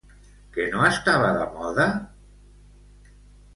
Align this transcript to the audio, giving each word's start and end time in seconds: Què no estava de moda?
Què 0.55 0.63
no 0.75 0.85
estava 0.87 1.29
de 1.37 1.45
moda? 1.59 1.87